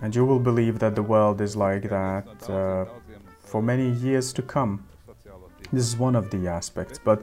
[0.02, 2.84] and you will believe that the world is like that uh,
[3.38, 4.84] for many years to come.
[5.72, 7.22] This is one of the aspects, but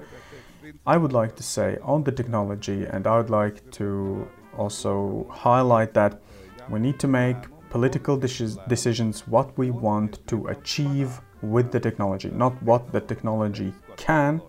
[0.85, 5.93] I would like to say on the technology, and I would like to also highlight
[5.93, 6.21] that
[6.69, 7.37] we need to make
[7.69, 14.41] political decisions what we want to achieve with the technology, not what the technology can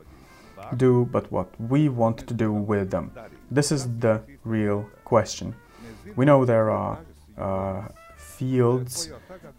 [0.77, 3.12] do, but what we want to do with them.
[3.51, 5.55] This is the real question.
[6.17, 6.99] We know there are
[7.39, 9.11] uh, fields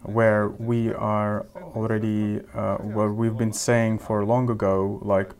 [0.02, 5.30] where we are already, uh, where we've been saying for long ago, like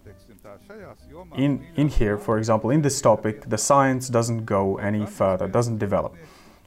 [1.37, 5.79] in, in here, for example, in this topic, the science doesn't go any further, doesn't
[5.79, 6.15] develop.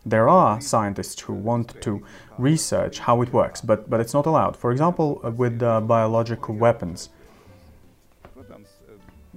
[0.05, 2.03] There are scientists who want to
[2.37, 4.57] research how it works, but, but it's not allowed.
[4.57, 7.09] For example, uh, with uh, biological weapons.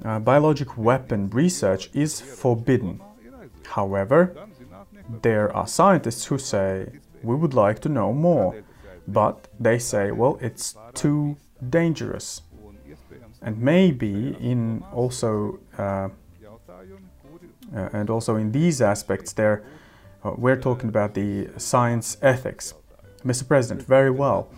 [0.02, 3.00] Uh, biologic weapon research is forbidden.
[3.66, 4.34] However,
[5.22, 6.88] there are scientists who say,
[7.22, 8.62] we would like to know more,
[9.06, 11.36] but they say, well, it's too
[11.70, 12.42] dangerous.
[13.42, 16.08] And maybe in also uh,
[17.74, 19.64] uh, and also in these aspects there
[20.22, 22.74] uh, we're talking about the science ethics.
[23.24, 24.48] Mr president very well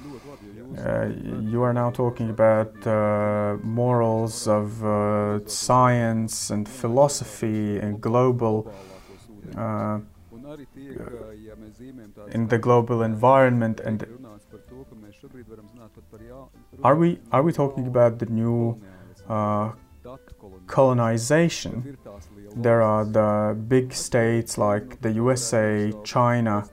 [0.74, 1.06] uh,
[1.42, 8.72] you are now talking about uh, morals of uh, science and philosophy and global
[12.32, 14.04] in the global environment and
[16.82, 18.80] are we are we talking about the new
[19.28, 19.70] uh,
[20.66, 21.96] colonization?
[22.54, 26.68] There are the big states like the USA, China,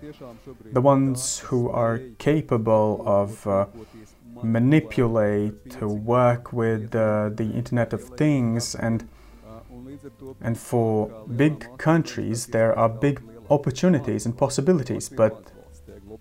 [0.72, 3.66] the ones who are capable of uh,
[4.42, 9.08] manipulate, to work with uh, the Internet of Things, and
[10.42, 15.53] and for big countries there are big opportunities and possibilities, but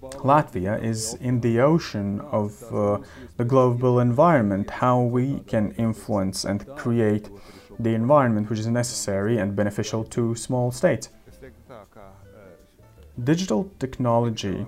[0.02, 2.98] Latvia is in the ocean of uh,
[3.36, 7.30] the global environment, how we can influence and create
[7.78, 11.08] the environment which is necessary and beneficial to small states.
[13.22, 14.66] Digital technology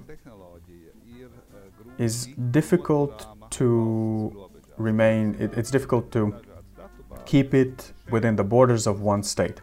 [1.99, 6.35] is difficult to remain, it, it's difficult to
[7.24, 9.61] keep it within the borders of one state.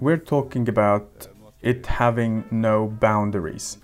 [0.00, 1.28] We're talking about
[1.62, 3.78] it having no boundaries.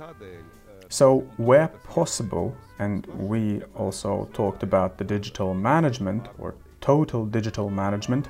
[0.89, 8.29] So, where possible, and we also talked about the digital management or total digital management,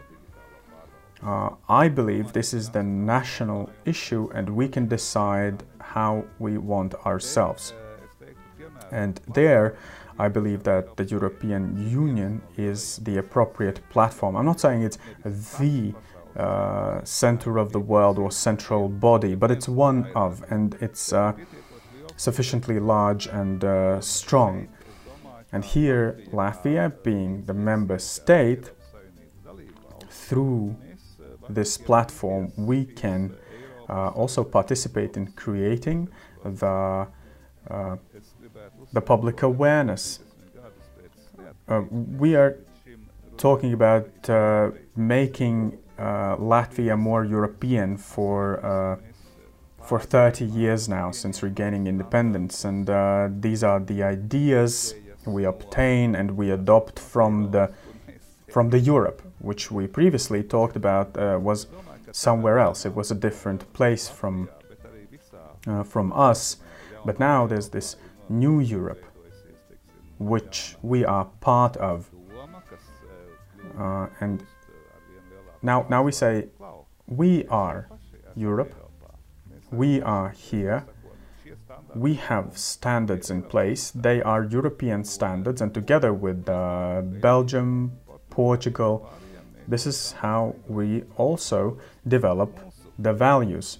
[1.22, 6.94] uh, I believe this is the national issue and we can decide how we want
[7.07, 7.74] ourselves.
[8.90, 9.76] And there,
[10.18, 14.36] I believe that the European Union is the appropriate platform.
[14.36, 14.99] I'm not saying it's
[15.59, 15.94] the
[16.37, 21.33] uh, center of the world or central body, but it's one of, and it's uh,
[22.16, 24.68] sufficiently large and uh, strong.
[25.53, 28.70] And here, Latvia, being the member state,
[30.11, 30.76] through
[31.49, 33.35] this platform, we can
[33.89, 36.09] uh, also participate in creating
[36.45, 37.07] the,
[37.70, 37.97] uh,
[38.93, 40.20] the public awareness
[41.68, 42.57] uh, we are
[43.37, 48.96] talking about uh, making Latvia more European for uh,
[49.82, 54.94] for 30 years now since regaining independence, and uh, these are the ideas
[55.26, 57.72] we obtain and we adopt from the
[58.49, 61.66] from the Europe, which we previously talked about uh, was
[62.12, 62.86] somewhere else.
[62.86, 64.49] It was a different place from
[65.84, 66.59] from us,
[67.05, 67.96] but now there's this
[68.28, 69.05] new Europe,
[70.18, 72.11] which we are part of.
[73.78, 74.44] Uh, and
[75.62, 76.48] now, now we say,
[77.06, 77.88] we are
[78.36, 78.74] Europe,
[79.70, 80.84] we are here,
[81.94, 87.92] we have standards in place, they are European standards, and together with uh, Belgium,
[88.30, 89.11] Portugal,
[89.66, 92.59] this is how we also develop
[92.98, 93.78] the values.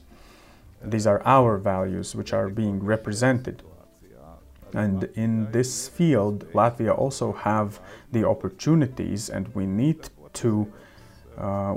[0.83, 3.63] These are our values which are being represented.
[4.75, 7.81] And in this field, Latvia also have
[8.13, 10.71] the opportunities, and we need to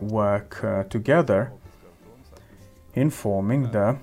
[0.02, 1.52] work uh, together
[2.94, 3.98] in forming the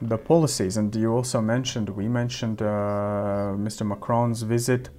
[0.00, 0.76] the policies.
[0.76, 3.86] And you also mentioned, we mentioned uh, Mr.
[3.86, 4.90] Macron's visit.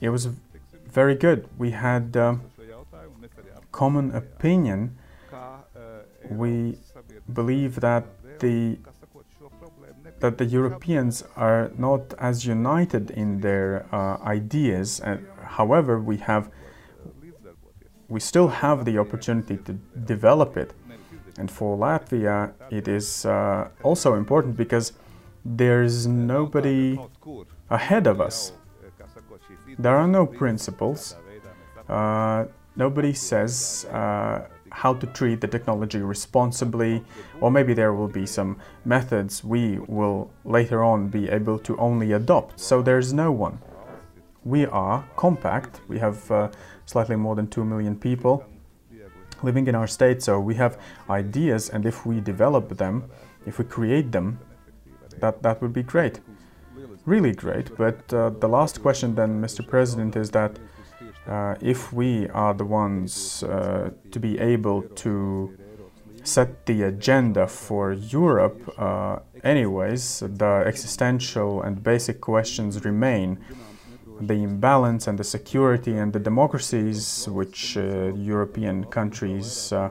[0.00, 0.28] It was
[0.90, 1.48] very good.
[1.56, 2.42] We had um,
[3.72, 4.96] common opinion.
[6.30, 6.78] We
[7.32, 8.04] believe that
[8.40, 8.78] the
[10.20, 15.00] that the Europeans are not as united in their uh, ideas.
[15.00, 16.50] Uh, however, we have
[18.08, 19.72] we still have the opportunity to
[20.04, 20.72] develop it.
[21.38, 24.92] And for Latvia, it is uh, also important because
[25.44, 26.98] there's nobody
[27.70, 28.52] ahead of us.
[29.78, 31.14] There are no principles.
[31.88, 32.46] Uh,
[32.76, 37.04] nobody says uh, how to treat the technology responsibly,
[37.40, 42.12] or maybe there will be some methods we will later on be able to only
[42.12, 42.58] adopt.
[42.58, 43.58] So there's no one.
[44.44, 46.48] We are compact, we have uh,
[46.88, 48.44] slightly more than 2 million people
[49.42, 50.78] living in our state, so we have
[51.08, 53.04] ideas, and if we develop them,
[53.46, 54.38] if we create them,
[55.20, 56.20] that, that would be great.
[57.04, 57.76] Really great.
[57.76, 59.66] But uh, the last question, then, Mr.
[59.66, 60.58] President, is that
[61.26, 65.56] uh, if we are the ones uh, to be able to
[66.24, 73.38] set the agenda for Europe, uh, anyways, the existential and basic questions remain.
[74.20, 79.90] The imbalance and the security and the democracies which uh, European countries uh,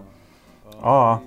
[0.80, 1.22] are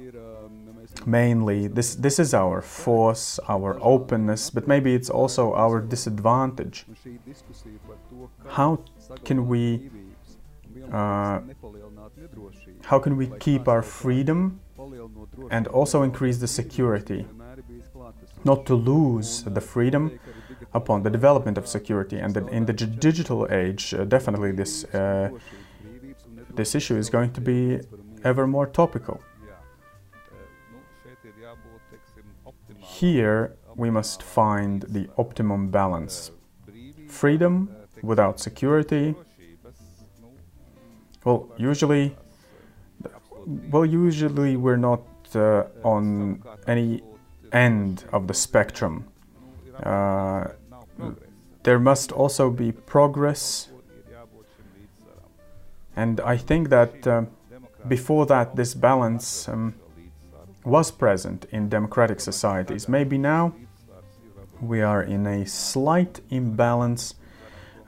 [1.06, 6.84] mainly this this is our force our openness but maybe it's also our disadvantage
[8.48, 8.78] how
[9.24, 9.88] can we
[10.92, 11.40] uh,
[12.84, 14.60] how can we keep our freedom
[15.50, 17.26] and also increase the security?
[18.44, 20.18] Not to lose the freedom
[20.72, 22.18] upon the development of security.
[22.18, 25.30] And in the digital age, uh, definitely this, uh,
[26.54, 27.80] this issue is going to be
[28.24, 29.20] ever more topical.
[32.76, 36.30] Here, we must find the optimum balance.
[37.08, 37.70] Freedom
[38.02, 39.14] without security,
[41.24, 42.16] well, usually,
[43.70, 45.02] well, usually we're not
[45.34, 47.02] uh, on any
[47.52, 49.04] end of the spectrum.
[49.82, 50.48] Uh,
[51.62, 53.68] there must also be progress,
[55.96, 57.24] and I think that uh,
[57.88, 59.74] before that, this balance um,
[60.64, 62.88] was present in democratic societies.
[62.88, 63.54] Maybe now
[64.60, 67.14] we are in a slight imbalance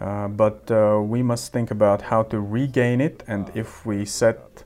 [0.00, 4.64] uh, but uh, we must think about how to regain it and if we set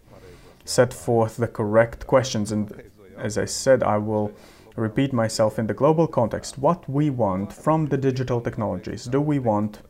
[0.64, 2.82] set forth the correct questions and
[3.18, 4.32] as I said I will
[4.76, 9.38] repeat myself in the global context what we want from the digital technologies do we
[9.38, 9.80] want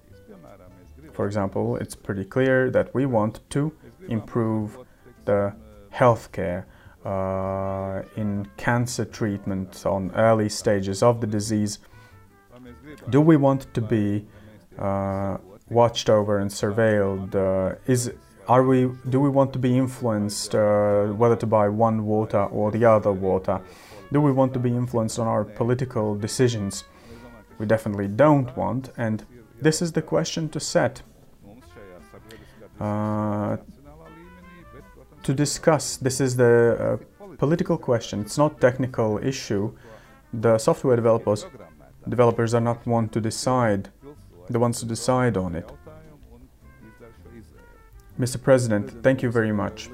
[1.12, 3.72] for example it's pretty clear that we want to
[4.08, 4.78] improve
[5.24, 5.52] the
[5.92, 6.64] healthcare
[7.04, 11.78] uh, in cancer treatment on early stages of the disease
[13.10, 14.26] do we want to be
[14.78, 15.36] uh,
[15.70, 17.34] watched over and surveilled?
[17.34, 18.12] Uh, is
[18.48, 22.70] are we do we want to be influenced uh, whether to buy one water or
[22.70, 23.60] the other water?
[24.12, 26.84] Do we want to be influenced on our political decisions?
[27.58, 29.24] We definitely don't want, and
[29.60, 31.02] this is the question to set.
[32.80, 33.56] Uh,
[35.22, 38.20] to discuss, this is the uh, political question.
[38.20, 39.72] It's not technical issue.
[40.32, 41.46] The software developers
[42.08, 43.88] developers are not one to decide
[44.48, 45.68] the ones to decide on it.
[48.20, 48.40] Mr.
[48.40, 49.90] President, thank you very much.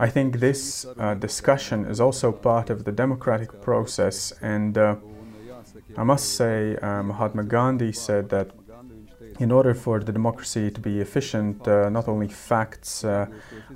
[0.00, 4.96] I think this uh, discussion is also part of the democratic process and uh,
[5.96, 8.50] I must say, uh, Mahatma Gandhi said that
[9.40, 13.26] in order for the democracy to be efficient, uh, not only facts uh,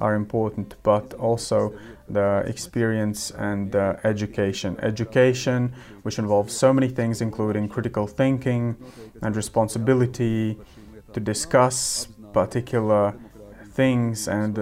[0.01, 1.75] are important, but also
[2.09, 4.77] the experience and uh, education.
[4.81, 8.77] Education, which involves so many things, including critical thinking
[9.20, 10.59] and responsibility
[11.12, 13.14] to discuss particular
[13.75, 14.59] things and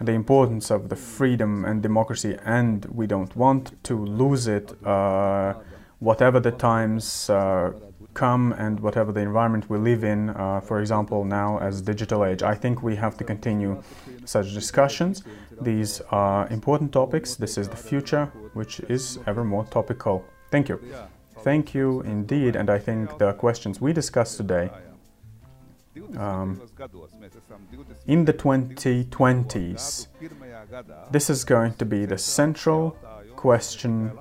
[0.00, 5.54] the importance of the freedom and democracy, and we don't want to lose it, uh,
[5.98, 7.72] whatever the times uh,
[8.14, 12.42] come and whatever the environment we live in, uh, for example, now as digital age.
[12.42, 13.82] I think we have to continue
[14.24, 15.22] such discussions.
[15.60, 17.36] These are important topics.
[17.36, 20.24] This is the future, which is ever more topical.
[20.50, 20.80] Thank you.
[21.42, 24.70] Thank you indeed, and I think the questions we discussed today
[26.16, 26.60] um,
[28.06, 30.06] in the 2020s,
[31.10, 32.96] this is going to be the central
[33.34, 34.12] question,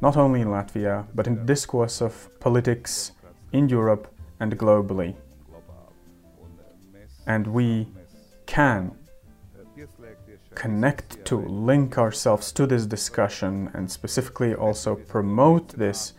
[0.00, 3.12] not only in Latvia, but in the discourse of politics
[3.52, 5.14] in Europe and globally.
[7.26, 7.88] And we
[8.46, 8.92] can
[10.54, 16.12] connect to, link ourselves to this discussion, and specifically also promote this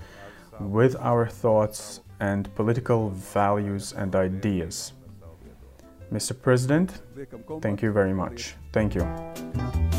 [0.60, 4.94] with our thoughts and political values and ideas.
[6.12, 6.40] Mr.
[6.40, 7.02] President,
[7.62, 8.56] thank you very much.
[8.72, 9.97] Thank you.